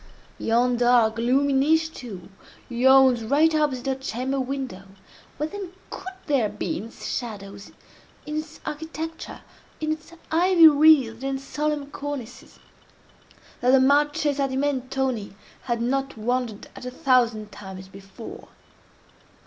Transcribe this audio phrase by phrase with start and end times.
[0.39, 2.29] Yon dark, gloomy niche, too,
[2.69, 9.91] yawns right opposite her chamber window—what, then, could there be in its shadows—in its architecture—in
[9.91, 12.61] its ivy wreathed and solemn cornices—that
[13.69, 15.35] the Marchesa di Mentoni
[15.65, 18.47] had not wondered at a thousand times before?